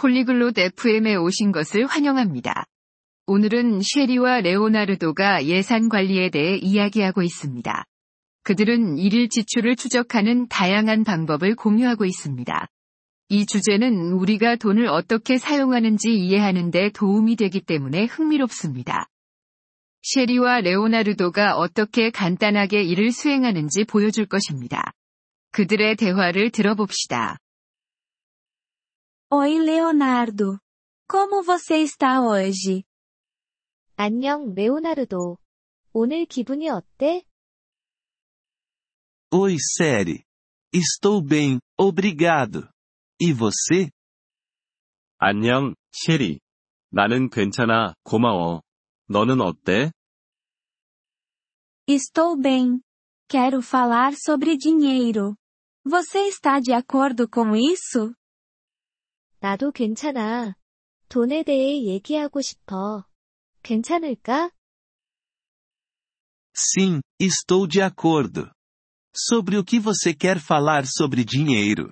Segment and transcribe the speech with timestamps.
[0.00, 2.64] 폴리글롯 FM에 오신 것을 환영합니다.
[3.26, 7.84] 오늘은 쉐리와 레오나르도가 예산 관리에 대해 이야기하고 있습니다.
[8.42, 12.66] 그들은 일일 지출을 추적하는 다양한 방법을 공유하고 있습니다.
[13.28, 19.06] 이 주제는 우리가 돈을 어떻게 사용하는지 이해하는 데 도움이 되기 때문에 흥미롭습니다.
[20.00, 24.92] 쉐리와 레오나르도가 어떻게 간단하게 일을 수행하는지 보여줄 것입니다.
[25.52, 27.36] 그들의 대화를 들어봅시다.
[29.31, 30.59] Oi, Leonardo.
[31.07, 32.83] Como você está hoje?
[33.97, 35.37] 안녕, 레오나르도.
[35.93, 37.23] 오늘 기분이 어때?
[39.31, 40.23] Oi, Seri.
[40.73, 42.69] Estou bem, obrigado.
[43.19, 43.89] E você?
[45.17, 46.39] 안녕, 셰리.
[46.91, 48.61] 나는 괜찮아, 고마워.
[49.09, 49.91] 너는 어때?
[51.87, 52.81] Estou bem.
[53.29, 55.35] Quero falar sobre dinheiro.
[55.85, 58.13] Você está de acordo com isso?
[59.40, 60.54] 나도 괜찮아.
[61.08, 63.06] 돈에 대해 얘기하고 싶어.
[63.62, 64.50] 괜찮을까?
[66.54, 68.50] Sim, estou de acordo.
[69.16, 71.90] Sobre o que você quer falar sobre dinheiro?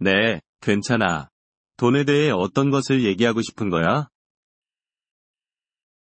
[0.00, 1.28] 네, 괜찮아.
[1.76, 4.08] 돈에 대해 어떤 것을 얘기하고 싶은 거야?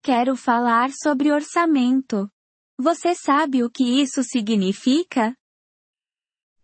[0.01, 2.29] Quero falar sobre orçamento.
[2.77, 5.35] Você sabe o que isso significa?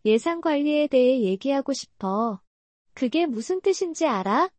[0.05, 2.41] 예산 관리에 대해 얘기하고 싶어.
[2.94, 4.50] 그게 무슨 뜻인지 알아?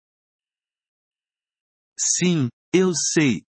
[1.97, 3.41] Sim, eu sei.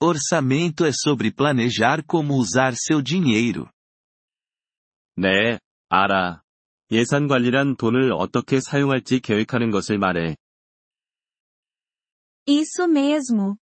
[0.00, 3.68] Orçamento é sobre planejar como usar seu dinheiro.
[5.16, 6.42] 네, 알아.
[6.92, 10.36] 예산 관리란 돈을 어떻게 사용할지 계획하는 것을 말해.
[12.46, 13.56] Isso mesmo.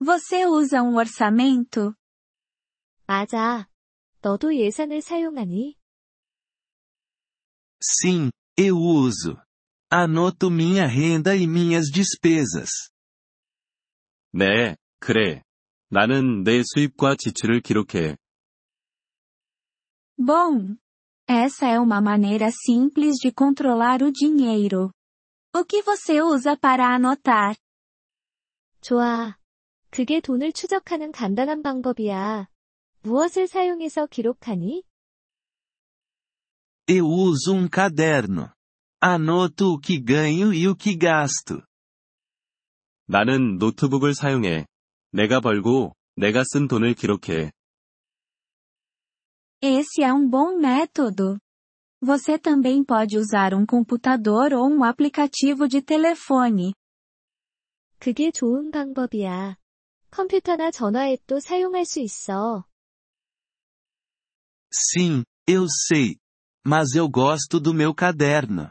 [0.00, 1.94] Você usa um orçamento?
[3.06, 3.68] 맞아.
[4.22, 5.76] 너도 예산을 사용하니?
[7.82, 9.36] Sim, eu uso.
[9.90, 12.70] Anoto minha renda e minhas despesas.
[14.32, 15.42] 네, 그래.
[15.88, 18.16] 나는 내 수입과 지출을 기록해.
[20.16, 20.76] Bom.
[21.26, 24.92] Essa é uma maneira simples de controlar o dinheiro.
[25.54, 27.56] O que você usa para anotar?
[28.80, 29.36] 좋아.
[29.90, 32.48] 그게 돈을 추적하는 간단한 방법이야.
[33.02, 34.84] 무엇을 사용해서 기록하니?
[36.88, 38.52] Eu uso um caderno.
[39.04, 41.62] Anoto o que ganho e o que gasto.
[43.06, 44.66] 나는 노트북을 사용해.
[45.12, 47.50] 내가 벌고, 내가 쓴 돈을 기록해.
[49.62, 51.38] Esse é um bom método.
[52.02, 56.72] Você também pode usar um computador ou um aplicativo de telefone.
[57.98, 59.56] 그게 좋은 방법이야.
[60.10, 62.64] 컴퓨터나 전화 앱도 사용할 수 있어.
[64.72, 66.16] Sim, eu sei.
[66.64, 68.70] Mas eu gosto do meu caderno.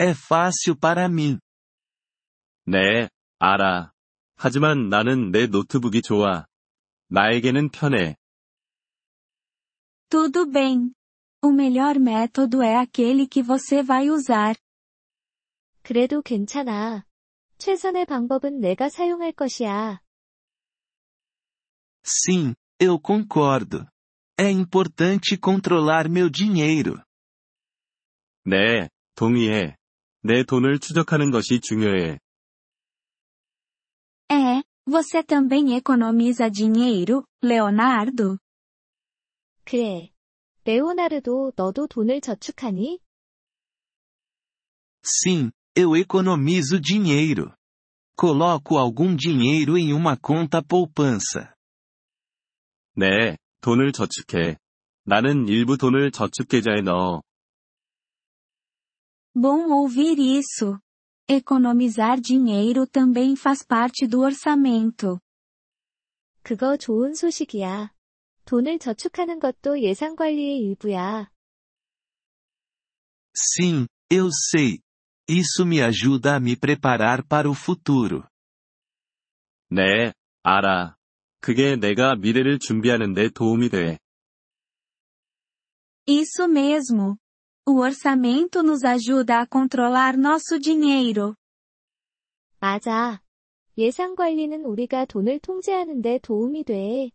[0.00, 1.38] É fácil para mim.
[2.66, 3.92] 네, 알아.
[4.36, 6.46] 하지만 나는 내 노트북이 좋아.
[7.08, 8.16] 나에게는 편해.
[10.08, 10.92] Tudo bem.
[11.42, 14.56] O melhor método é aquele que você vai usar.
[15.82, 17.04] 그래도 괜찮아.
[17.58, 20.00] 최선의 방법은 내가 사용할 것이야.
[22.04, 23.86] Sim, eu concordo.
[24.38, 27.02] É importante controlar meu dinheiro.
[28.44, 29.76] 네, 동의해.
[30.22, 32.18] 내 돈을 추적하는 것이 중요해.
[34.30, 38.38] É, você também economiza dinheiro, Leonardo?
[39.64, 40.10] 그래.
[40.64, 43.00] 레오나르도 너도 돈을 저축하니?
[45.02, 47.54] Sim, eu economizo dinheiro.
[48.16, 51.54] Coloco algum dinheiro em uma conta poupança.
[52.96, 54.56] 네, 돈을 저축해.
[55.04, 57.22] 나는 일부 돈을 저축 계좌에 넣어.
[59.37, 60.79] Bom ouvir isso.
[61.27, 65.19] Economizar dinheiro também faz parte do orçamento.
[66.43, 67.93] 그거 좋은 소식이야.
[68.45, 71.31] 돈을 저축하는 것도 예산 관리의 일부야.
[73.33, 74.79] Sim, eu sei.
[75.27, 78.27] Isso me ajuda a me preparar para o futuro.
[79.69, 80.13] 네,
[80.43, 80.97] 알아.
[81.39, 83.97] 그게 내가 미래를 준비하는 데 도움이 돼.
[86.05, 87.17] Isso mesmo.
[87.67, 91.35] O orçamento nos ajuda a controlar nosso dinheiro.
[92.59, 93.21] 맞아.
[93.77, 97.11] 예산 관리는 우리가 돈을 통제하는 데 도움이 돼.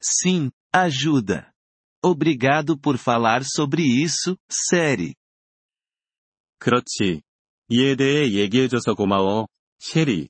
[0.00, 1.52] Sim, ajuda.
[2.02, 5.14] Obrigado por falar sobre isso, série.
[6.58, 7.22] 그렇지.
[7.68, 9.46] 이에 대해 얘기해줘서 고마워,
[9.78, 10.28] 셰리.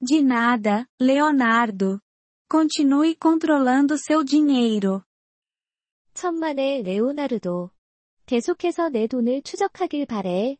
[0.00, 2.00] De nada, Leonardo.
[2.50, 5.04] Continue controlando seu dinheiro.
[6.16, 7.70] 천만에 레오나르도.
[8.26, 10.56] 계속해서 내 돈을 추적하길 바래.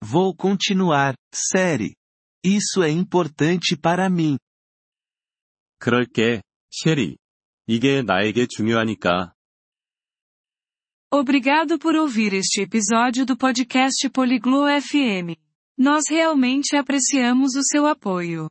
[0.00, 1.94] Vou continuar, série.
[2.42, 4.38] Isso é importante para mim.
[5.78, 7.16] 그럴게, 셰리.
[7.66, 9.34] 이게 나에게 중요하니까.
[11.12, 15.36] Obrigado por ouvir este episódio do podcast Poliglo FM.
[15.76, 18.50] Nós realmente apreciamos o seu apoio.